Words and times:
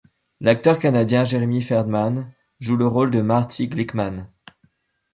L'acteur 0.39 0.79
canadien 0.79 1.23
Jeremy 1.25 1.61
Ferdman 1.61 2.33
joue 2.59 2.75
le 2.75 2.87
rôle 2.87 3.11
de 3.11 3.21
Marty 3.21 3.67
Glickman. 3.67 4.31